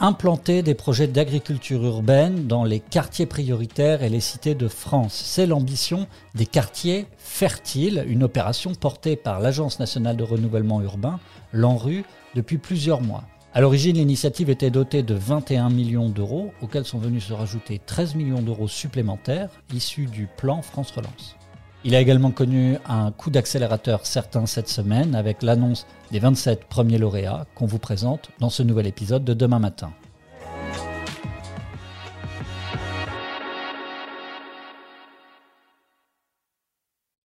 implanter 0.00 0.62
des 0.62 0.74
projets 0.74 1.06
d'agriculture 1.06 1.84
urbaine 1.84 2.46
dans 2.46 2.64
les 2.64 2.80
quartiers 2.80 3.26
prioritaires 3.26 4.02
et 4.02 4.08
les 4.08 4.20
cités 4.20 4.54
de 4.54 4.66
France. 4.66 5.14
C'est 5.14 5.46
l'ambition 5.46 6.06
des 6.34 6.46
quartiers 6.46 7.06
fertiles, 7.18 8.04
une 8.08 8.22
opération 8.22 8.74
portée 8.74 9.16
par 9.16 9.40
l'Agence 9.40 9.78
nationale 9.78 10.16
de 10.16 10.24
renouvellement 10.24 10.80
urbain, 10.80 11.20
l'ANRU, 11.52 12.04
depuis 12.34 12.56
plusieurs 12.56 13.02
mois. 13.02 13.24
À 13.52 13.60
l'origine, 13.60 13.96
l'initiative 13.96 14.48
était 14.48 14.70
dotée 14.70 15.02
de 15.02 15.14
21 15.14 15.68
millions 15.68 16.08
d'euros, 16.08 16.52
auxquels 16.62 16.86
sont 16.86 16.98
venus 16.98 17.24
se 17.24 17.32
rajouter 17.34 17.80
13 17.84 18.14
millions 18.14 18.42
d'euros 18.42 18.68
supplémentaires 18.68 19.50
issus 19.74 20.06
du 20.06 20.28
plan 20.36 20.62
France 20.62 20.92
Relance. 20.92 21.36
Il 21.82 21.94
a 21.94 22.00
également 22.00 22.30
connu 22.30 22.76
un 22.86 23.10
coup 23.10 23.30
d'accélérateur 23.30 24.04
certain 24.04 24.44
cette 24.44 24.68
semaine 24.68 25.14
avec 25.14 25.42
l'annonce 25.42 25.86
des 26.10 26.18
27 26.18 26.64
premiers 26.64 26.98
lauréats 26.98 27.46
qu'on 27.54 27.64
vous 27.64 27.78
présente 27.78 28.28
dans 28.38 28.50
ce 28.50 28.62
nouvel 28.62 28.86
épisode 28.86 29.24
de 29.24 29.32
demain 29.32 29.58
matin. 29.58 29.90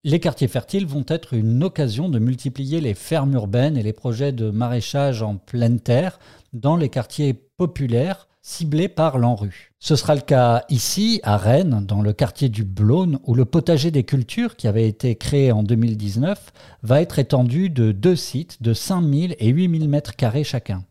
Les 0.06 0.22
quartiers 0.22 0.48
fertiles 0.48 0.86
vont 0.86 1.04
être 1.10 1.34
une 1.34 1.62
occasion 1.62 2.08
de 2.08 2.20
multiplier 2.20 2.80
les 2.80 2.94
fermes 2.94 3.34
urbaines 3.34 3.76
et 3.76 3.84
les 3.84 3.92
projets 3.92 4.32
de 4.32 4.52
maraîchage 4.52 5.22
en 5.22 5.36
pleine 5.36 5.82
terre 5.82 6.18
dans 6.54 6.78
les 6.78 6.90
quartiers 6.90 7.34
populaires 7.34 8.30
ciblé 8.48 8.88
par 8.88 9.18
l'ANRU. 9.18 9.72
Ce 9.80 9.96
sera 9.96 10.14
le 10.14 10.22
cas 10.22 10.66
ici, 10.70 11.20
à 11.24 11.36
Rennes, 11.36 11.84
dans 11.88 12.04
le 12.04 12.14
quartier 12.14 12.48
du 12.48 12.64
Blône, 12.64 13.18
où 13.24 13.34
le 13.34 13.44
potager 13.44 13.90
des 13.90 14.04
cultures, 14.04 14.56
qui 14.56 14.68
avait 14.68 14.88
été 14.88 15.16
créé 15.16 15.52
en 15.52 15.64
2019, 15.64 16.54
va 16.84 17.02
être 17.02 17.18
étendu 17.18 17.72
de 17.72 17.92
deux 17.92 18.16
sites 18.16 18.62
de 18.62 18.76
5000 18.76 19.36
et 19.40 19.50
8000 19.50 19.90
mètres 19.90 20.16
carrés 20.16 20.44
chacun. 20.44 20.84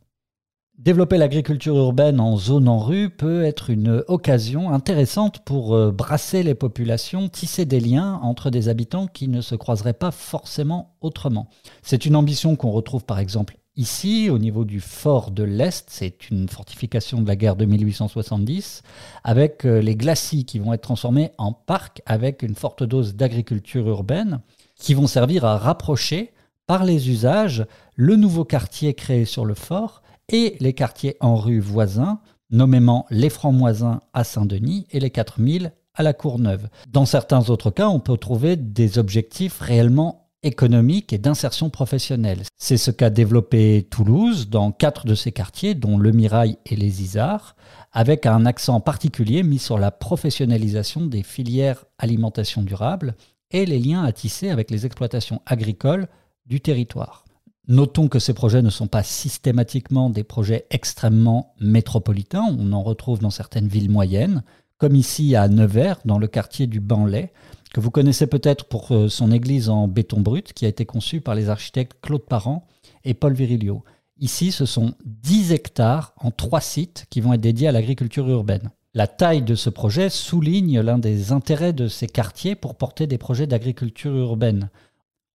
Développer 0.79 1.17
l'agriculture 1.17 1.77
urbaine 1.77 2.19
en 2.19 2.37
zone 2.37 2.67
en 2.67 2.81
rue 2.81 3.09
peut 3.09 3.45
être 3.45 3.71
une 3.71 4.03
occasion 4.09 4.71
intéressante 4.71 5.39
pour 5.45 5.77
euh, 5.77 5.93
brasser 5.93 6.43
les 6.43 6.57
populations, 6.57 7.29
tisser 7.29 7.67
des 7.67 7.79
liens 7.79 8.19
entre 8.25 8.51
des 8.51 8.69
habitants 8.69 9.07
qui 9.07 9.29
ne 9.29 9.41
se 9.41 9.55
croiseraient 9.55 9.93
pas 9.93 10.11
forcément 10.11 10.97
autrement. 11.01 11.49
C'est 11.83 12.05
une 12.05 12.17
ambition 12.17 12.57
qu'on 12.57 12.73
retrouve 12.73 13.05
par 13.05 13.21
exemple 13.21 13.57
Ici, 13.77 14.31
au 14.31 14.39
niveau 14.39 14.65
du 14.65 14.81
fort 14.81 15.33
de 15.33 15.43
l'Est, 15.43 15.87
c'est 15.89 16.31
une 16.31 16.49
fortification 16.49 17.21
de 17.21 17.27
la 17.27 17.35
guerre 17.35 17.57
de 17.57 17.65
1870, 17.65 18.83
avec 19.25 19.65
euh, 19.65 19.81
les 19.81 19.97
glacis 19.97 20.45
qui 20.45 20.61
vont 20.61 20.73
être 20.73 20.83
transformés 20.83 21.33
en 21.39 21.53
parc 21.53 22.01
avec 22.07 22.45
une 22.45 22.55
forte 22.55 22.85
dose 22.85 23.17
d'agriculture 23.17 23.89
urbaine, 23.89 24.39
qui 24.77 24.95
vont 24.95 25.09
servir 25.09 25.45
à 25.45 25.59
rapprocher 25.59 26.33
par 26.69 26.85
les 26.85 27.11
usages 27.11 27.67
le 27.97 28.15
nouveau 28.15 28.45
quartier 28.45 28.95
créé 28.95 29.25
sur 29.25 29.45
le 29.45 29.55
fort 29.55 30.03
et 30.29 30.57
les 30.61 30.73
quartiers 30.73 31.17
en 31.19 31.35
rue 31.35 31.59
voisins, 31.59 32.21
nommément 32.51 33.07
les 33.11 33.29
Francs-Moisins 33.29 34.01
à 34.13 34.23
Saint-Denis 34.23 34.87
et 34.93 35.01
les 35.01 35.11
4000 35.11 35.73
à 35.95 36.05
la 36.05 36.13
Courneuve. 36.13 36.69
Dans 36.91 37.07
certains 37.07 37.51
autres 37.51 37.73
cas, 37.73 37.89
on 37.89 37.99
peut 37.99 38.19
trouver 38.19 38.55
des 38.55 38.99
objectifs 38.99 39.59
réellement 39.61 40.24
économique 40.45 41.13
et 41.13 41.19
d'insertion 41.19 41.71
professionnelle. 41.71 42.43
C'est 42.57 42.77
ce 42.77 42.91
qu'a 42.91 43.11
développé 43.11 43.87
Toulouse 43.91 44.49
dans 44.49 44.71
quatre 44.71 45.07
de 45.07 45.15
ses 45.15 45.33
quartiers, 45.33 45.75
dont 45.75 45.99
le 45.99 46.13
Mirail 46.13 46.59
et 46.67 46.77
les 46.77 47.03
Isards, 47.03 47.57
avec 47.93 48.27
un 48.27 48.47
accent 48.47 48.81
particulier 48.81 49.43
mis 49.43 49.59
sur 49.59 49.79
la 49.79 49.91
professionnalisation 49.91 51.07
des 51.07 51.23
filières 51.23 51.85
alimentation 51.99 52.63
durable 52.63 53.15
et 53.51 53.67
les 53.67 53.79
liens 53.79 54.05
à 54.05 54.13
tisser 54.13 54.51
avec 54.51 54.71
les 54.71 54.87
exploitations 54.87 55.43
agricoles 55.47 56.09
du 56.47 56.61
territoire. 56.61 57.25
Notons 57.67 58.09
que 58.09 58.19
ces 58.19 58.35
projets 58.35 58.61
ne 58.61 58.69
sont 58.71 58.89
pas 58.89 59.03
systématiquement 59.03 60.11
des 60.11 60.25
projets 60.25 60.67
extrêmement 60.71 61.55
métropolitains, 61.61 62.55
on 62.59 62.73
en 62.73 62.83
retrouve 62.83 63.21
dans 63.21 63.31
certaines 63.31 63.69
villes 63.69 63.91
moyennes, 63.91 64.43
comme 64.77 64.97
ici 64.97 65.35
à 65.35 65.49
Nevers, 65.49 66.01
dans 66.05 66.19
le 66.19 66.27
quartier 66.27 66.67
du 66.67 66.81
Banlay, 66.81 67.33
que 67.75 67.81
vous 67.81 67.91
connaissez 67.91 68.29
peut-être 68.29 68.67
pour 68.67 68.93
euh, 68.93 69.09
son 69.09 69.33
église 69.33 69.69
en 69.69 69.89
béton 69.89 70.21
brut, 70.21 70.53
qui 70.53 70.65
a 70.65 70.69
été 70.69 70.87
conçue 70.87 71.21
par 71.21 71.35
les 71.35 71.49
architectes 71.49 71.99
Claude 72.01 72.25
Parent 72.25 72.69
et 73.05 73.15
Paul 73.15 73.35
Virilio. 73.35 73.83
Ici, 74.21 74.53
ce 74.53 74.65
sont 74.65 74.95
10 75.05 75.51
hectares 75.51 76.15
en 76.19 76.31
trois 76.31 76.61
sites 76.61 77.07
qui 77.11 77.21
vont 77.21 77.33
être 77.33 77.41
dédiés 77.41 77.67
à 77.67 77.73
l'agriculture 77.73 78.29
urbaine. 78.29 78.71
La 78.95 79.09
taille 79.09 79.43
de 79.43 79.57
ce 79.57 79.71
projet 79.71 80.09
souligne 80.09 80.81
l'un 80.83 80.99
des 80.99 81.33
intérêts 81.33 81.73
de 81.73 81.89
ces 81.89 82.07
quartiers 82.07 82.55
pour 82.55 82.77
porter 82.77 83.09
des 83.09 83.19
projets 83.19 83.49
d'agriculture 83.49 84.17
urbaine. 84.17 84.71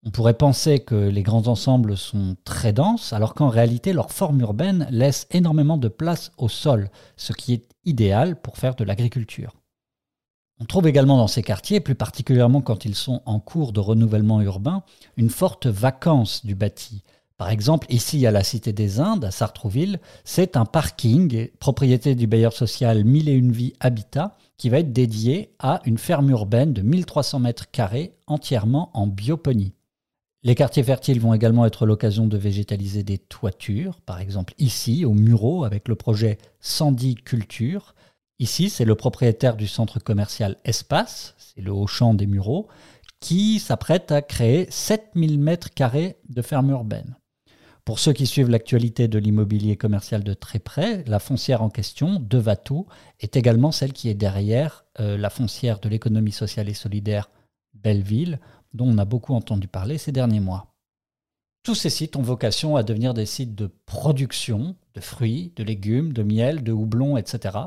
On 0.06 0.10
pourrait 0.10 0.34
penser 0.34 0.80
que 0.80 0.96
les 0.96 1.24
grands 1.24 1.50
ensembles 1.50 1.98
sont 1.98 2.38
très 2.46 2.72
denses, 2.72 3.12
alors 3.12 3.34
qu'en 3.34 3.50
réalité, 3.50 3.92
leur 3.92 4.14
forme 4.14 4.40
urbaine 4.40 4.88
laisse 4.92 5.28
énormément 5.32 5.78
de 5.78 5.90
place 5.90 6.32
au 6.38 6.48
sol, 6.48 6.90
ce 7.18 7.34
qui 7.34 7.52
est 7.52 7.68
idéal 7.84 8.40
pour 8.40 8.56
faire 8.56 8.76
de 8.76 8.86
l'agriculture. 8.86 9.59
On 10.62 10.66
trouve 10.66 10.88
également 10.88 11.16
dans 11.16 11.28
ces 11.28 11.42
quartiers, 11.42 11.80
plus 11.80 11.96
particulièrement 11.96 12.62
quand 12.62 12.84
ils 12.84 12.96
sont 12.96 13.22
en 13.26 13.40
cours 13.40 13.72
de 13.72 13.80
renouvellement 13.80 14.42
urbain, 14.42 14.84
une 15.16 15.30
forte 15.30 15.68
vacance 15.68 16.46
du 16.46 16.54
bâti. 16.54 17.04
Par 17.38 17.50
exemple, 17.50 17.88
ici 17.90 18.28
à 18.28 18.32
la 18.32 18.44
Cité 18.44 18.74
des 18.74 19.00
Indes, 19.00 19.24
à 19.24 19.32
Sartrouville, 19.32 20.02
c'est 20.26 20.58
un 20.58 20.66
parking, 20.66 21.48
propriété 21.60 22.14
du 22.14 22.28
bailleur 22.28 22.52
social 22.52 23.06
Mille 23.06 23.30
et 23.30 23.34
une 23.34 23.54
Vie 23.54 23.72
Habitat, 23.80 24.36
qui 24.58 24.68
va 24.68 24.80
être 24.80 24.92
dédié 24.92 25.56
à 25.60 25.80
une 25.86 25.98
ferme 25.98 26.30
urbaine 26.30 26.74
de 26.74 26.82
1300 26.82 27.40
mètres 27.40 27.72
carrés 27.72 28.18
entièrement 28.28 28.92
en 28.94 29.08
bioponie. 29.08 29.72
Les 30.44 30.56
quartiers 30.56 30.84
fertiles 30.84 31.22
vont 31.22 31.34
également 31.34 31.66
être 31.66 31.86
l'occasion 31.86 32.28
de 32.28 32.38
végétaliser 32.38 33.04
des 33.04 33.18
toitures, 33.18 34.02
par 34.02 34.20
exemple 34.20 34.54
ici 34.58 35.06
au 35.06 35.14
Murau 35.14 35.64
avec 35.64 35.88
le 35.88 35.96
projet 35.96 36.38
Sandy 36.60 37.16
Culture, 37.16 37.96
Ici, 38.40 38.70
c'est 38.70 38.86
le 38.86 38.96
propriétaire 38.96 39.58
du 39.58 39.68
centre 39.68 40.00
commercial 40.00 40.56
Espace, 40.64 41.36
c'est 41.38 41.62
le 41.62 41.74
Haut-Champ 41.74 42.14
des 42.14 42.26
Mureaux, 42.26 42.70
qui 43.20 43.60
s'apprête 43.60 44.14
à 44.14 44.22
créer 44.22 44.66
7000 44.70 45.38
mètres 45.40 45.74
carrés 45.74 46.18
de 46.30 46.42
ferme 46.42 46.70
urbaine. 46.70 47.18
Pour 47.84 48.00
ceux 48.00 48.14
qui 48.14 48.28
suivent 48.28 48.50
l'actualité 48.50 49.10
de 49.10 49.20
l'immobilier 49.20 49.76
commercial 49.76 50.24
de 50.24 50.34
très 50.34 50.60
près, 50.60 51.04
la 51.06 51.20
foncière 51.20 51.62
en 51.62 51.70
question, 51.70 52.20
de 52.20 52.38
Vatou, 52.38 52.86
est 53.20 53.36
également 53.36 53.74
celle 53.74 53.92
qui 53.92 54.10
est 54.10 54.14
derrière 54.14 54.86
euh, 55.02 55.18
la 55.18 55.30
foncière 55.30 55.80
de 55.80 55.90
l'économie 55.90 56.32
sociale 56.32 56.70
et 56.70 56.74
solidaire 56.74 57.30
Belleville, 57.74 58.40
dont 58.74 58.88
on 58.88 59.00
a 59.00 59.06
beaucoup 59.06 59.34
entendu 59.34 59.68
parler 59.68 59.98
ces 59.98 60.12
derniers 60.14 60.40
mois. 60.40 60.69
Tous 61.64 61.76
ces 61.76 61.90
sites 61.90 62.16
ont 62.16 62.22
vocation 62.22 62.76
à 62.76 62.84
devenir 62.84 63.14
des 63.14 63.26
sites 63.26 63.54
de 63.54 63.70
production 63.86 64.76
de 64.96 65.02
fruits, 65.02 65.52
de 65.56 65.64
légumes, 65.64 66.14
de 66.14 66.24
miel, 66.24 66.64
de 66.64 66.72
houblon, 66.72 67.18
etc. 67.18 67.58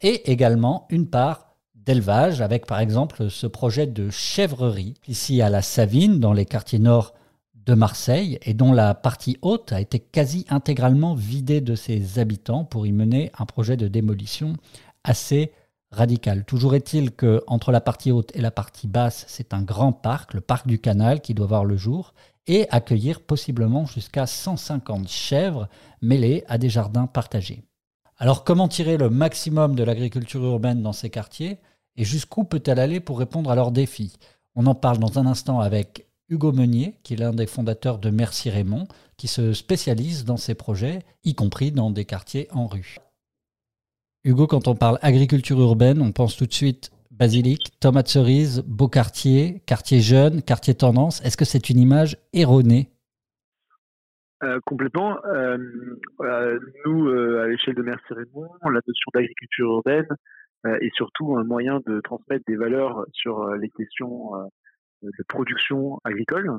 Et 0.00 0.30
également 0.32 0.86
une 0.88 1.08
part 1.08 1.54
d'élevage 1.74 2.40
avec 2.40 2.66
par 2.66 2.80
exemple 2.80 3.28
ce 3.30 3.46
projet 3.46 3.86
de 3.86 4.08
chèvrerie 4.08 4.94
ici 5.06 5.42
à 5.42 5.50
la 5.50 5.62
Savine 5.62 6.18
dans 6.18 6.32
les 6.32 6.46
quartiers 6.46 6.78
nord 6.78 7.14
de 7.54 7.74
Marseille 7.74 8.38
et 8.42 8.54
dont 8.54 8.72
la 8.72 8.94
partie 8.94 9.36
haute 9.42 9.72
a 9.72 9.80
été 9.80 9.98
quasi 9.98 10.46
intégralement 10.48 11.14
vidée 11.14 11.60
de 11.60 11.74
ses 11.74 12.18
habitants 12.18 12.64
pour 12.64 12.86
y 12.86 12.92
mener 12.92 13.30
un 13.38 13.46
projet 13.46 13.76
de 13.76 13.88
démolition 13.88 14.54
assez 15.02 15.52
radical. 15.90 16.44
Toujours 16.44 16.74
est-il 16.74 17.12
que 17.12 17.42
entre 17.46 17.72
la 17.72 17.80
partie 17.80 18.10
haute 18.10 18.34
et 18.34 18.40
la 18.40 18.50
partie 18.50 18.88
basse, 18.88 19.24
c'est 19.28 19.54
un 19.54 19.62
grand 19.62 19.92
parc, 19.92 20.34
le 20.34 20.40
parc 20.40 20.66
du 20.66 20.78
Canal 20.78 21.20
qui 21.20 21.34
doit 21.34 21.46
voir 21.46 21.64
le 21.64 21.76
jour 21.76 22.14
et 22.46 22.68
accueillir 22.70 23.20
possiblement 23.20 23.86
jusqu'à 23.86 24.26
150 24.26 25.08
chèvres 25.08 25.68
mêlées 26.02 26.44
à 26.48 26.58
des 26.58 26.68
jardins 26.68 27.06
partagés. 27.06 27.64
Alors 28.18 28.44
comment 28.44 28.68
tirer 28.68 28.96
le 28.96 29.10
maximum 29.10 29.74
de 29.74 29.82
l'agriculture 29.82 30.44
urbaine 30.44 30.82
dans 30.82 30.92
ces 30.92 31.10
quartiers 31.10 31.58
et 31.96 32.04
jusqu'où 32.04 32.44
peut-elle 32.44 32.78
aller 32.78 33.00
pour 33.00 33.18
répondre 33.18 33.50
à 33.50 33.54
leurs 33.54 33.72
défis? 33.72 34.16
On 34.54 34.66
en 34.66 34.74
parle 34.74 34.98
dans 34.98 35.18
un 35.18 35.26
instant 35.26 35.60
avec 35.60 36.06
Hugo 36.28 36.52
Meunier, 36.52 36.98
qui 37.02 37.14
est 37.14 37.18
l'un 37.18 37.32
des 37.32 37.46
fondateurs 37.46 37.98
de 37.98 38.10
Merci 38.10 38.50
Raymond, 38.50 38.86
qui 39.16 39.28
se 39.28 39.52
spécialise 39.52 40.24
dans 40.24 40.36
ces 40.36 40.54
projets, 40.54 41.00
y 41.24 41.34
compris 41.34 41.72
dans 41.72 41.90
des 41.90 42.04
quartiers 42.04 42.48
en 42.52 42.66
rue. 42.66 42.96
Hugo, 44.24 44.46
quand 44.46 44.68
on 44.68 44.74
parle 44.74 44.98
agriculture 45.02 45.60
urbaine, 45.60 46.00
on 46.00 46.12
pense 46.12 46.36
tout 46.36 46.46
de 46.46 46.54
suite 46.54 46.90
basilic, 47.18 47.78
tomate 47.80 48.08
cerise, 48.08 48.62
beau 48.66 48.88
quartier, 48.88 49.62
quartier 49.66 50.00
jeune, 50.00 50.42
quartier 50.42 50.74
tendance. 50.74 51.24
Est-ce 51.24 51.36
que 51.36 51.44
c'est 51.44 51.70
une 51.70 51.78
image 51.78 52.16
erronée? 52.32 52.90
Euh, 54.42 54.60
complètement. 54.66 55.24
Euh, 55.24 55.56
nous, 56.84 57.08
euh, 57.08 57.42
à 57.42 57.48
l'échelle 57.48 57.74
de 57.74 57.82
Merci 57.82 58.12
Raymond, 58.12 58.48
la 58.64 58.80
notion 58.86 59.10
d'agriculture 59.14 59.70
urbaine 59.70 60.08
est 60.80 60.94
surtout 60.94 61.36
un 61.36 61.44
moyen 61.44 61.80
de 61.86 62.00
transmettre 62.00 62.44
des 62.46 62.56
valeurs 62.56 63.04
sur 63.12 63.54
les 63.54 63.68
questions 63.68 64.30
de 65.02 65.24
production 65.28 66.00
agricole 66.04 66.50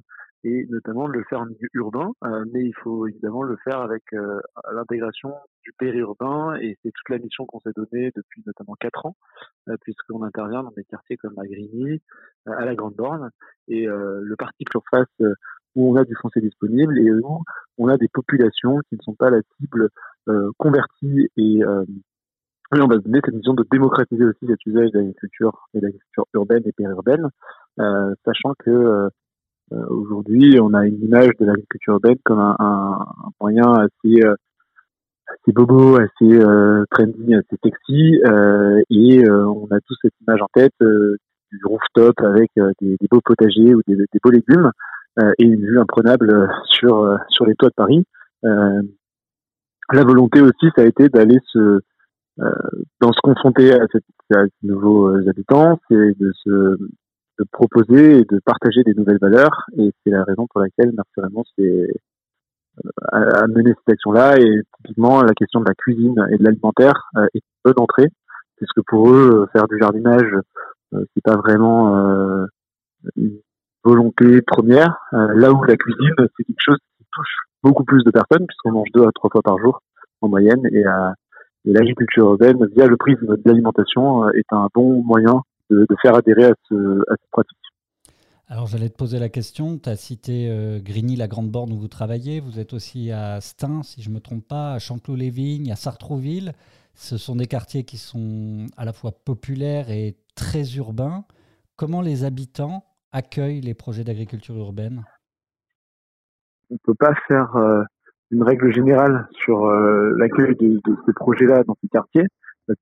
et 0.43 0.67
notamment 0.69 1.07
de 1.07 1.13
le 1.13 1.23
faire 1.23 1.39
en 1.39 1.47
milieu 1.47 1.67
urbain, 1.73 2.11
mais 2.53 2.65
il 2.65 2.73
faut 2.83 3.07
évidemment 3.07 3.41
le 3.41 3.57
faire 3.63 3.79
avec 3.79 4.03
l'intégration 4.71 5.33
du 5.65 5.73
périurbain 5.77 6.55
et 6.61 6.77
c'est 6.81 6.91
toute 6.91 7.09
la 7.09 7.17
mission 7.17 7.45
qu'on 7.45 7.59
s'est 7.59 7.73
donnée 7.75 8.11
depuis 8.15 8.43
notamment 8.45 8.75
quatre 8.79 9.05
ans, 9.05 9.15
euh, 9.67 9.75
puisqu'on 9.81 10.23
intervient 10.23 10.63
dans 10.63 10.71
des 10.71 10.83
quartiers 10.85 11.17
comme 11.17 11.37
à 11.37 11.45
Grigny, 11.45 12.01
à 12.45 12.63
la 12.63 12.75
Grande 12.75 12.95
Borne. 12.95 13.31
Et 13.67 13.87
le 13.87 14.35
parti 14.37 14.63
surface 14.71 15.07
où 15.75 15.91
on 15.91 15.95
a 15.95 16.05
du 16.05 16.15
foncier 16.21 16.41
disponible 16.41 16.97
et 16.99 17.11
où 17.11 17.41
on 17.79 17.87
a 17.87 17.97
des 17.97 18.07
populations 18.07 18.79
qui 18.87 18.95
ne 18.95 19.01
sont 19.01 19.15
pas 19.15 19.31
la 19.31 19.41
cible 19.57 19.89
converti 20.57 21.27
et 21.35 21.61
on 21.65 22.87
va 22.87 22.95
se 22.95 23.01
donner 23.01 23.19
cette 23.25 23.33
mission 23.33 23.55
de 23.55 23.65
démocratiser 23.71 24.23
aussi 24.23 24.45
cet 24.45 24.63
usage 24.67 24.91
d'agriculture 24.91 25.67
et 25.73 25.79
d'agriculture 25.79 26.25
urbaine 26.35 26.61
et 26.65 26.71
périurbaine, 26.71 27.29
sachant 28.23 28.53
que 28.59 29.09
aujourd'hui 29.71 30.59
on 30.59 30.75
a 30.75 30.85
une 30.85 31.01
image 31.03 31.31
de 31.39 31.45
l'agriculture 31.45 31.93
urbaine 31.93 32.17
comme 32.23 32.39
un, 32.39 32.55
un 32.59 33.29
moyen 33.41 33.73
assez 33.73 34.21
assez 35.27 35.51
bobo, 35.51 35.97
assez 35.97 36.33
euh, 36.33 36.83
trendy, 36.91 37.33
assez 37.33 37.57
sexy, 37.63 38.19
euh, 38.25 38.81
et 38.89 39.25
euh, 39.25 39.45
on 39.47 39.67
a 39.67 39.79
tous 39.81 39.95
cette 40.01 40.13
image 40.21 40.41
en 40.41 40.47
tête 40.53 40.73
euh, 40.81 41.17
du 41.51 41.65
rooftop 41.65 42.19
avec 42.21 42.51
des, 42.81 42.97
des, 42.99 43.07
beaux 43.09 43.21
potagers 43.21 43.73
ou 43.73 43.81
des, 43.87 43.95
beaux 44.23 44.31
légumes 44.31 44.71
et 45.39 45.45
une 45.45 45.65
vue 45.65 45.79
imprenable 45.79 46.49
sur 46.65 47.17
sur 47.29 47.45
les 47.45 47.55
toits 47.55 47.69
de 47.69 47.75
Paris. 47.75 48.05
la 48.43 50.03
volonté 50.03 50.41
aussi, 50.41 50.67
ça 50.75 50.81
a 50.81 50.85
été 50.85 51.07
d'aller 51.07 51.37
se 51.45 51.79
dans 52.37 53.13
se 53.13 53.21
confronter 53.23 53.71
à, 53.71 53.85
ces 53.93 53.99
nouveaux 54.63 55.15
habitants, 55.29 55.79
c'est 55.87 56.19
de 56.19 56.33
se 56.43 56.77
de 57.39 57.45
proposer 57.51 58.19
et 58.19 58.25
de 58.25 58.39
partager 58.43 58.83
des 58.83 58.93
nouvelles 58.93 59.19
valeurs, 59.21 59.65
et 59.77 59.91
c'est 60.03 60.11
la 60.11 60.23
raison 60.25 60.47
pour 60.47 60.59
laquelle 60.59 60.91
Raymond 61.15 61.43
c'est 61.57 61.87
à, 63.11 63.47
mener 63.47 63.73
cette 63.77 63.93
action-là. 63.93 64.37
Et 64.39 64.61
typiquement, 64.77 65.21
la 65.21 65.33
question 65.33 65.59
de 65.59 65.65
la 65.67 65.73
cuisine 65.75 66.15
et 66.31 66.37
de 66.37 66.43
l'alimentaire 66.43 67.09
euh, 67.17 67.27
est 67.33 67.41
peu 67.63 67.73
d'entrée, 67.73 68.09
puisque 68.57 68.81
pour 68.87 69.09
eux, 69.09 69.41
euh, 69.41 69.45
faire 69.53 69.67
du 69.67 69.77
jardinage, 69.79 70.31
euh, 70.93 71.03
c'est 71.13 71.23
pas 71.23 71.35
vraiment 71.35 72.45
une 73.15 73.39
volonté 73.83 74.41
première. 74.41 74.97
là 75.11 75.51
où 75.51 75.63
la 75.63 75.75
cuisine, 75.75 76.15
c'est 76.17 76.43
quelque 76.43 76.59
chose 76.59 76.77
qui 76.97 77.05
touche 77.11 77.35
beaucoup 77.63 77.83
plus 77.83 78.03
de 78.03 78.11
personnes, 78.11 78.45
puisqu'on 78.47 78.71
mange 78.71 78.91
deux 78.93 79.03
à 79.03 79.11
trois 79.13 79.29
fois 79.29 79.41
par 79.41 79.59
jour 79.59 79.81
en 80.21 80.29
moyenne, 80.29 80.65
et, 80.71 80.83
et 81.65 81.73
l'agriculture 81.73 82.25
urbaine, 82.25 82.65
via 82.75 82.87
le 82.87 82.97
prisme 82.97 83.27
de 83.27 83.41
l'alimentation, 83.45 84.29
est 84.29 84.51
un 84.51 84.67
bon 84.73 85.03
moyen 85.03 85.41
de, 85.69 85.85
de 85.87 85.95
faire 86.01 86.15
adhérer 86.15 86.45
à, 86.45 86.53
ce, 86.69 87.01
à 87.11 87.15
cette 87.19 87.31
pratique. 87.31 87.64
Alors 88.55 88.67
j'allais 88.67 88.87
te 88.87 88.95
poser 88.95 89.19
la 89.19 89.27
question, 89.27 89.77
tu 89.77 89.89
as 89.89 89.97
cité 89.97 90.49
euh, 90.49 90.79
Grigny, 90.81 91.17
la 91.17 91.27
Grande 91.27 91.51
Borne 91.51 91.73
où 91.73 91.77
vous 91.77 91.89
travaillez, 91.89 92.39
vous 92.39 92.57
êtes 92.57 92.71
aussi 92.71 93.11
à 93.11 93.41
Stein, 93.41 93.83
si 93.83 94.01
je 94.01 94.09
ne 94.09 94.15
me 94.15 94.21
trompe 94.21 94.47
pas, 94.47 94.71
à 94.71 94.79
Chanclos-les-Vignes, 94.79 95.73
à 95.73 95.75
Sartrouville. 95.75 96.53
Ce 96.93 97.17
sont 97.17 97.35
des 97.35 97.47
quartiers 97.47 97.83
qui 97.83 97.97
sont 97.97 98.67
à 98.77 98.85
la 98.85 98.93
fois 98.93 99.11
populaires 99.11 99.89
et 99.89 100.15
très 100.37 100.77
urbains. 100.77 101.25
Comment 101.75 101.99
les 101.99 102.23
habitants 102.23 102.85
accueillent 103.11 103.59
les 103.59 103.73
projets 103.73 104.05
d'agriculture 104.05 104.55
urbaine? 104.55 105.03
On 106.69 106.75
ne 106.75 106.79
peut 106.81 106.95
pas 106.97 107.13
faire 107.27 107.57
euh, 107.57 107.83
une 108.31 108.43
règle 108.43 108.73
générale 108.73 109.27
sur 109.33 109.65
euh, 109.65 110.15
l'accueil 110.17 110.55
de, 110.55 110.79
ces 111.05 111.11
projets-là 111.11 111.65
dans 111.65 111.75
ces 111.81 111.89
quartiers. 111.89 112.27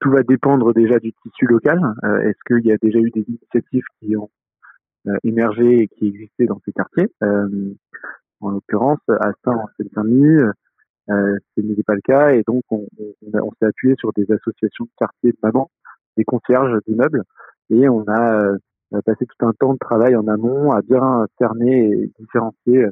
Tout 0.01 0.11
va 0.11 0.21
dépendre 0.21 0.71
déjà 0.71 0.99
du 0.99 1.13
tissu 1.23 1.47
local. 1.47 1.81
Est-ce 2.25 2.37
qu'il 2.45 2.63
y 2.63 2.71
a 2.71 2.77
déjà 2.79 2.99
eu 2.99 3.09
des 3.09 3.25
initiatives 3.27 3.83
qui 3.99 4.15
ont 4.15 4.29
émergé 5.23 5.81
et 5.81 5.88
qui 5.88 6.07
existait 6.07 6.45
dans 6.45 6.61
ces 6.65 6.71
quartiers. 6.71 7.09
Euh, 7.23 7.73
en 8.41 8.51
l'occurrence, 8.51 9.00
à 9.09 9.31
Saint 9.44 9.55
en 9.55 9.67
Seine-Saint-Denis, 9.77 10.44
euh, 11.09 11.38
ce 11.55 11.61
n'était 11.61 11.83
pas 11.83 11.95
le 11.95 12.01
cas 12.01 12.29
et 12.29 12.44
donc 12.47 12.63
on, 12.69 12.88
on, 13.33 13.51
s'est 13.59 13.65
appuyé 13.65 13.95
sur 13.97 14.13
des 14.13 14.29
associations 14.31 14.85
de 14.85 14.89
quartiers 14.97 15.31
de 15.31 15.38
mamans, 15.44 15.69
des 16.17 16.23
concierges 16.23 16.77
d'immeubles 16.88 17.23
et 17.69 17.89
on 17.89 18.05
a 18.07 18.53
passé 19.05 19.25
tout 19.25 19.45
un 19.45 19.53
temps 19.53 19.73
de 19.73 19.79
travail 19.79 20.15
en 20.15 20.27
amont 20.27 20.71
à 20.71 20.81
bien 20.81 21.25
cerner 21.38 21.89
et 21.89 22.11
différencier 22.19 22.85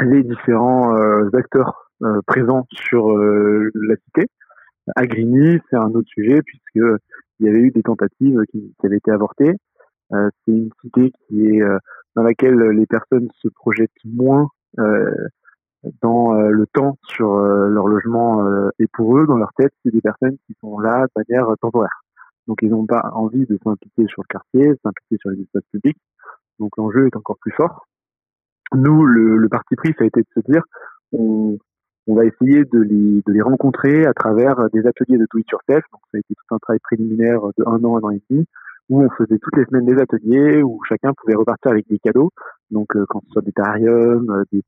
les 0.00 0.22
différents 0.22 0.94
acteurs 1.34 1.90
présents 2.26 2.66
sur 2.70 3.18
la 3.18 3.96
cité. 3.96 4.26
À 4.96 5.06
Grigny, 5.06 5.58
c'est 5.68 5.76
un 5.76 5.90
autre 5.90 6.08
sujet 6.08 6.40
puisque 6.42 6.76
il 7.40 7.46
y 7.46 7.48
avait 7.48 7.60
eu 7.60 7.70
des 7.70 7.82
tentatives 7.82 8.40
qui, 8.50 8.74
qui 8.78 8.86
avaient 8.86 8.98
été 8.98 9.10
avortées 9.10 9.52
euh, 9.52 9.54
c'est 10.10 10.52
une 10.52 10.70
cité 10.82 11.12
qui 11.26 11.46
est 11.46 11.62
euh, 11.62 11.78
dans 12.16 12.22
laquelle 12.22 12.58
les 12.58 12.86
personnes 12.86 13.28
se 13.40 13.48
projettent 13.48 13.90
moins 14.04 14.48
euh, 14.78 15.14
dans 16.02 16.32
le 16.34 16.66
temps 16.66 16.98
sur 17.08 17.38
leur 17.38 17.86
logement 17.86 18.46
et 18.78 18.86
pour 18.92 19.16
eux, 19.16 19.26
dans 19.26 19.38
leur 19.38 19.50
tête, 19.54 19.72
c'est 19.82 19.90
des 19.90 20.02
personnes 20.02 20.36
qui 20.46 20.54
sont 20.60 20.78
là 20.78 21.06
de 21.06 21.22
manière 21.24 21.46
temporaire. 21.58 22.02
Donc 22.46 22.58
ils 22.60 22.68
n'ont 22.68 22.84
pas 22.84 23.10
envie 23.14 23.46
de 23.46 23.58
s'impliquer 23.64 24.06
sur 24.08 24.22
le 24.22 24.26
quartier, 24.28 24.74
s'impliquer 24.82 25.16
sur 25.18 25.30
les 25.30 25.40
espaces 25.40 25.64
publics. 25.72 25.96
Donc 26.58 26.76
l'enjeu 26.76 27.06
est 27.06 27.16
encore 27.16 27.38
plus 27.40 27.52
fort. 27.52 27.86
Nous, 28.74 29.06
le, 29.06 29.38
le, 29.38 29.48
parti 29.48 29.74
pris, 29.76 29.94
ça 29.96 30.04
a 30.04 30.06
été 30.06 30.20
de 30.20 30.26
se 30.34 30.52
dire, 30.52 30.62
on, 31.12 31.58
on 32.06 32.14
va 32.14 32.24
essayer 32.24 32.64
de 32.64 32.78
les, 32.78 33.22
de 33.26 33.32
les 33.32 33.40
rencontrer 33.40 34.04
à 34.04 34.12
travers 34.12 34.68
des 34.70 34.86
ateliers 34.86 35.18
de 35.18 35.26
do 35.32 35.38
it 35.38 35.50
yourself. 35.50 35.84
Donc 35.92 36.00
ça 36.10 36.16
a 36.16 36.18
été 36.18 36.34
tout 36.34 36.54
un 36.54 36.58
travail 36.58 36.80
préliminaire 36.80 37.40
de 37.56 37.64
un 37.66 37.82
an, 37.84 37.98
un 37.98 38.02
an 38.02 38.10
et 38.10 38.22
demi, 38.28 38.46
où 38.90 39.04
on 39.04 39.10
faisait 39.10 39.38
toutes 39.38 39.56
les 39.56 39.64
semaines 39.66 39.86
des 39.86 40.02
ateliers, 40.02 40.62
où 40.62 40.80
chacun 40.86 41.12
pouvait 41.14 41.36
repartir 41.36 41.70
avec 41.70 41.88
des 41.88 41.98
cadeaux. 42.00 42.30
Donc, 42.70 42.94
euh, 42.96 43.06
quand 43.08 43.22
ce 43.24 43.30
soit 43.30 43.42
des 43.42 43.52
terrariums, 43.52 44.28
euh, 44.30 44.42
des, 44.52 44.62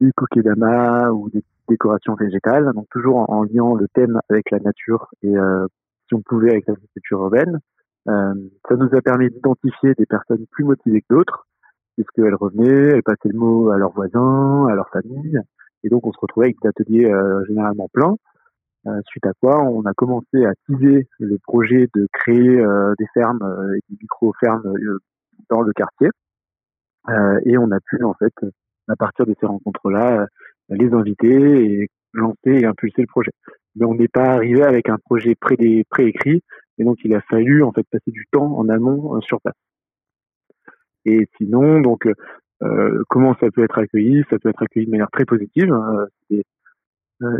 des 0.00 0.10
kokedama 0.12 1.10
ou 1.10 1.28
des 1.28 1.44
décorations 1.68 2.14
végétales. 2.14 2.72
Donc, 2.74 2.86
toujours 2.90 3.28
en, 3.30 3.44
liant 3.44 3.74
le 3.74 3.86
thème 3.88 4.20
avec 4.30 4.50
la 4.50 4.58
nature 4.58 5.08
et, 5.22 5.36
euh, 5.36 5.66
si 6.08 6.14
on 6.14 6.22
pouvait, 6.22 6.50
avec 6.50 6.66
l'agriculture 6.66 7.20
urbaine. 7.20 7.58
ça 8.06 8.76
nous 8.76 8.88
a 8.96 9.00
permis 9.02 9.28
d'identifier 9.30 9.94
des 9.94 10.06
personnes 10.06 10.46
plus 10.50 10.64
motivées 10.64 11.02
que 11.02 11.14
d'autres, 11.14 11.46
puisqu'elles 11.94 12.34
revenaient, 12.34 12.94
elles 12.94 13.02
passaient 13.02 13.28
le 13.28 13.38
mot 13.38 13.70
à 13.70 13.76
leurs 13.76 13.92
voisins, 13.92 14.66
à 14.66 14.74
leur 14.74 14.88
famille. 14.88 15.40
Et 15.84 15.90
donc, 15.90 16.06
on 16.06 16.12
se 16.12 16.18
retrouvait 16.20 16.46
avec 16.46 16.56
des 16.62 16.68
ateliers 16.68 17.12
généralement 17.46 17.88
pleins. 17.92 18.16
Euh, 18.86 19.00
suite 19.06 19.26
à 19.26 19.32
quoi 19.40 19.62
on 19.62 19.82
a 19.82 19.92
commencé 19.94 20.44
à 20.44 20.54
teaser 20.66 21.06
le 21.20 21.38
projet 21.38 21.88
de 21.94 22.08
créer 22.12 22.58
euh, 22.58 22.94
des 22.98 23.06
fermes 23.14 23.42
euh, 23.42 23.76
et 23.76 23.80
des 23.88 23.96
micro-fermes 24.00 24.74
dans 25.50 25.60
le 25.60 25.72
quartier. 25.72 26.08
et 27.44 27.58
on 27.58 27.70
a 27.70 27.78
pu 27.80 28.02
en 28.02 28.14
fait, 28.14 28.34
à 28.88 28.96
partir 28.96 29.26
de 29.26 29.34
ces 29.38 29.46
rencontres-là, 29.46 30.26
les 30.68 30.92
inviter 30.92 31.64
et 31.64 31.90
lancer 32.12 32.36
et 32.44 32.64
impulser 32.64 33.02
le 33.02 33.06
projet. 33.06 33.32
Mais 33.76 33.86
on 33.86 33.94
n'est 33.94 34.08
pas 34.08 34.30
arrivé 34.30 34.62
avec 34.62 34.88
un 34.88 34.98
projet 34.98 35.34
préécrit, 35.36 36.42
et 36.78 36.84
donc 36.84 36.98
il 37.04 37.14
a 37.14 37.20
fallu 37.22 37.62
en 37.62 37.72
fait 37.72 37.86
passer 37.90 38.10
du 38.10 38.26
temps 38.32 38.56
en 38.58 38.68
amont 38.68 39.20
sur 39.20 39.40
place. 39.40 39.54
Et 41.04 41.28
sinon, 41.38 41.80
donc 41.80 42.06
euh, 42.62 43.02
comment 43.08 43.34
ça 43.40 43.50
peut 43.50 43.64
être 43.64 43.78
accueilli? 43.78 44.22
Ça 44.30 44.38
peut 44.38 44.48
être 44.48 44.62
accueilli 44.62 44.86
de 44.86 44.90
manière 44.90 45.10
très 45.10 45.24
positive. 45.24 45.72
Euh, 45.72 46.42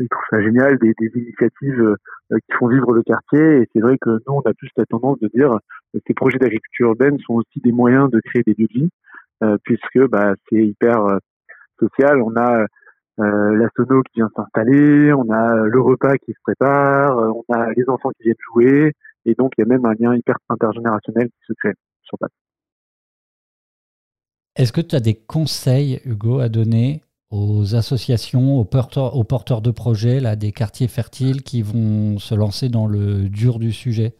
ils 0.00 0.08
trouvent 0.08 0.24
ça 0.30 0.42
génial, 0.42 0.78
des, 0.78 0.94
initiatives 1.14 1.80
euh, 1.80 1.96
qui 2.30 2.56
font 2.58 2.68
vivre 2.68 2.92
le 2.92 3.02
quartier. 3.02 3.62
Et 3.62 3.68
c'est 3.72 3.80
vrai 3.80 3.98
que 3.98 4.10
nous, 4.10 4.34
on 4.34 4.40
a 4.40 4.54
plus 4.54 4.70
la 4.76 4.86
tendance 4.86 5.18
de 5.20 5.28
dire 5.34 5.58
que 5.92 5.98
ces 6.06 6.14
projets 6.14 6.38
d'agriculture 6.38 6.88
urbaine 6.88 7.18
sont 7.20 7.34
aussi 7.34 7.60
des 7.60 7.72
moyens 7.72 8.10
de 8.10 8.20
créer 8.20 8.42
des 8.46 8.54
lieux 8.56 8.68
de 8.68 8.80
vie, 8.80 8.90
euh, 9.42 9.56
puisque 9.64 10.06
bah, 10.08 10.34
c'est 10.48 10.64
hyper 10.64 11.18
social. 11.78 12.22
On 12.22 12.34
a 12.36 12.66
la 13.18 13.68
sono 13.76 14.02
qui 14.02 14.14
vient 14.16 14.30
s'installer, 14.34 15.12
on 15.12 15.30
a 15.30 15.66
le 15.66 15.80
repas 15.80 16.16
qui 16.16 16.32
se 16.32 16.38
prépare, 16.42 17.16
on 17.16 17.44
a 17.52 17.70
les 17.76 17.88
enfants 17.88 18.10
qui 18.16 18.24
viennent 18.24 18.34
jouer, 18.52 18.92
et 19.26 19.34
donc 19.34 19.52
il 19.56 19.60
y 19.60 19.64
a 19.64 19.66
même 19.66 19.84
un 19.84 19.94
lien 19.98 20.14
hyper 20.16 20.36
intergénérationnel 20.48 21.28
qui 21.28 21.46
se 21.46 21.52
crée 21.52 21.74
sur 22.02 22.18
place. 22.18 22.32
Est-ce 24.56 24.72
que 24.72 24.80
tu 24.80 24.96
as 24.96 25.00
des 25.00 25.14
conseils, 25.14 26.00
Hugo, 26.04 26.40
à 26.40 26.48
donner 26.48 27.02
aux 27.32 27.74
associations, 27.74 28.58
aux 28.58 28.64
porteurs, 28.64 29.62
de 29.62 29.70
projets, 29.70 30.20
là, 30.20 30.36
des 30.36 30.52
quartiers 30.52 30.86
fertiles 30.86 31.42
qui 31.42 31.62
vont 31.62 32.18
se 32.18 32.34
lancer 32.34 32.68
dans 32.68 32.86
le 32.86 33.28
dur 33.30 33.58
du 33.58 33.72
sujet 33.72 34.12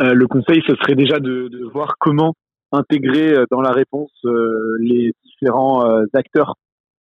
euh, 0.00 0.14
Le 0.14 0.26
conseil, 0.26 0.62
ce 0.66 0.74
serait 0.76 0.94
déjà 0.94 1.20
de, 1.20 1.50
voir 1.72 1.96
comment 2.00 2.34
intégrer 2.72 3.34
euh, 3.34 3.44
dans 3.50 3.60
la 3.60 3.72
réponse 3.72 4.10
euh, 4.24 4.76
les 4.80 5.12
différents 5.22 5.84
acteurs 6.14 6.54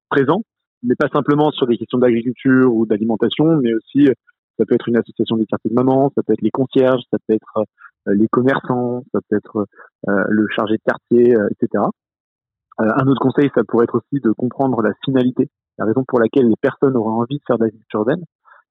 présents, 0.10 0.42
mais 0.84 0.96
pas 0.96 1.08
simplement 1.10 1.52
sur 1.52 1.68
des 1.68 1.78
questions 1.78 2.00
d'agriculture 2.00 2.74
ou 2.74 2.86
d'alimentation, 2.86 3.58
mais 3.58 3.74
aussi 3.76 4.08
ça 4.58 4.66
peut 4.66 4.76
être 4.76 4.90
une 4.90 4.98
association 4.98 5.38
des 5.38 5.46
quartiers 5.46 5.70
de 5.70 5.76
maman, 5.76 6.12
ça 6.16 6.24
peut 6.24 6.34
être 6.34 6.42
les 6.42 6.52
concierges, 6.52 7.02
ça 7.12 7.18
peut 7.28 7.36
être 7.36 7.64
les 8.08 8.28
commerçants, 8.28 9.04
ça 9.14 9.20
peut 9.30 9.38
être 9.38 9.66
le 10.06 10.48
chargé 10.56 10.76
de 10.76 10.82
quartier, 10.86 11.34
etc. 11.52 11.84
Euh, 12.82 12.92
un 12.96 13.08
autre 13.08 13.22
conseil, 13.22 13.50
ça 13.56 13.64
pourrait 13.64 13.86
être 13.86 13.96
aussi 13.96 14.22
de 14.22 14.32
comprendre 14.32 14.82
la 14.82 14.92
finalité, 15.04 15.50
la 15.78 15.86
raison 15.86 16.04
pour 16.08 16.20
laquelle 16.20 16.48
les 16.48 16.56
personnes 16.62 16.96
auraient 16.98 17.22
envie 17.22 17.38
de 17.38 17.44
faire 17.48 17.58
de 17.58 17.64
l'agriculture 17.64 18.02
urbaine. 18.02 18.24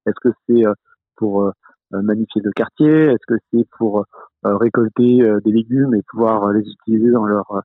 Est-ce 0.06 0.20
que 0.22 0.34
c'est 0.46 0.66
euh, 0.66 0.74
pour 1.16 1.42
euh, 1.42 1.52
magnifier 1.92 2.42
le 2.42 2.50
quartier? 2.52 2.90
Est-ce 2.90 3.26
que 3.26 3.38
c'est 3.52 3.66
pour 3.78 4.04
récolter 4.42 5.22
des 5.44 5.52
légumes 5.52 5.94
et 5.94 6.02
pouvoir 6.02 6.48
les 6.48 6.60
utiliser 6.60 7.10
dans 7.10 7.24
leur 7.24 7.62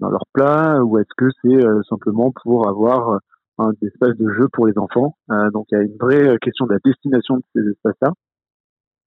dans 0.00 0.10
leur 0.10 0.24
plat? 0.32 0.82
Ou 0.82 0.98
est-ce 0.98 1.14
que 1.16 1.30
c'est 1.40 1.64
simplement 1.88 2.32
pour 2.42 2.68
avoir 2.68 3.20
un 3.58 3.70
espace 3.80 4.16
de 4.16 4.28
jeu 4.32 4.48
pour 4.52 4.66
les 4.66 4.76
enfants? 4.76 5.14
Donc 5.52 5.66
il 5.70 5.78
y 5.78 5.80
a 5.80 5.84
une 5.84 5.96
vraie 5.98 6.36
question 6.40 6.66
de 6.66 6.72
la 6.72 6.78
destination 6.84 7.36
de 7.36 7.42
ces 7.54 7.70
espaces-là. 7.70 8.10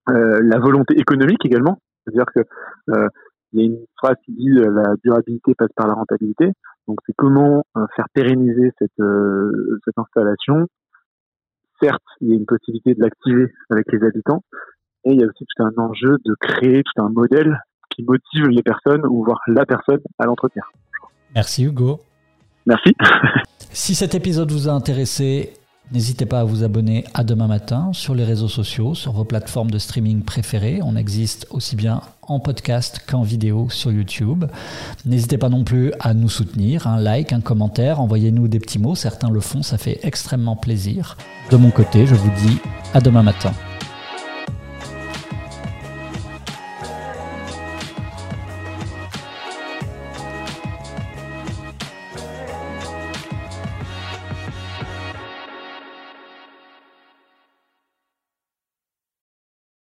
la 0.08 0.60
volonté 0.60 0.98
économique 0.98 1.46
également, 1.46 1.80
c'est-à-dire 2.06 2.32
que 2.34 2.42
il 3.54 3.60
y 3.60 3.64
a 3.64 3.66
une 3.68 3.86
phrase 3.98 4.16
qui 4.26 4.34
dit 4.34 4.50
euh, 4.50 4.72
la 4.72 4.96
durabilité 5.04 5.54
passe 5.56 5.72
par 5.76 5.88
la 5.88 5.94
rentabilité. 5.94 6.52
Donc 6.88 7.00
c'est 7.06 7.14
comment 7.16 7.64
euh, 7.78 7.86
faire 7.96 8.08
pérenniser 8.14 8.72
cette, 8.80 9.00
euh, 9.00 9.80
cette 9.86 9.98
installation 9.98 10.68
certes, 11.84 12.04
il 12.22 12.30
y 12.30 12.32
a 12.32 12.36
une 12.36 12.46
possibilité 12.46 12.94
de 12.94 13.02
l'activer 13.02 13.52
avec 13.70 13.92
les 13.92 14.04
habitants, 14.06 14.44
et 15.06 15.12
il 15.12 15.20
y 15.20 15.24
a 15.24 15.28
aussi 15.28 15.46
tout 15.46 15.64
un 15.64 15.82
enjeu 15.82 16.18
de 16.26 16.36
créer 16.40 16.82
tout 16.84 17.02
un 17.02 17.10
modèle 17.10 17.60
qui 17.90 18.04
motive 18.04 18.48
les 18.48 18.64
personnes 18.64 19.06
ou 19.06 19.24
voir 19.24 19.40
la 19.48 19.66
personne 19.66 20.00
à 20.18 20.26
l'entretien. 20.26 20.64
Merci 21.36 21.66
Hugo. 21.66 22.00
Merci. 22.66 22.96
si 23.72 23.96
cet 23.96 24.16
épisode 24.16 24.52
vous 24.52 24.70
a 24.70 24.72
intéressé, 24.72 25.54
N'hésitez 25.92 26.26
pas 26.26 26.40
à 26.40 26.44
vous 26.44 26.64
abonner 26.64 27.04
à 27.14 27.24
demain 27.24 27.48
matin 27.48 27.92
sur 27.94 28.16
les 28.16 28.24
réseaux 28.24 28.48
sociaux, 28.48 28.96
sur 28.96 29.12
vos 29.12 29.26
plateformes 29.26 29.70
de 29.70 29.78
streaming 29.78 30.24
préférées. 30.24 30.80
On 30.82 30.96
existe 30.96 31.46
aussi 31.52 31.76
bien 31.76 32.02
en 32.24 32.40
podcast 32.40 33.02
qu'en 33.08 33.22
vidéo 33.22 33.70
sur 33.70 33.92
YouTube. 33.92 34.46
N'hésitez 35.06 35.38
pas 35.38 35.50
non 35.50 35.64
plus 35.64 35.92
à 36.00 36.14
nous 36.14 36.30
soutenir, 36.30 36.88
un 36.88 37.00
like, 37.00 37.34
un 37.34 37.42
commentaire, 37.42 38.00
envoyez-nous 38.00 38.48
des 38.48 38.60
petits 38.60 38.80
mots, 38.80 38.96
certains 38.96 39.30
le 39.30 39.42
font, 39.42 39.62
ça 39.62 39.78
fait 39.78 40.00
extrêmement 40.04 40.56
plaisir. 40.56 41.18
De 41.52 41.58
mon 41.58 41.70
côté, 41.70 42.08
je 42.08 42.16
vous 42.16 42.32
dis 42.48 42.58
à 42.94 43.02
demain 43.02 43.24
matin. 43.24 43.52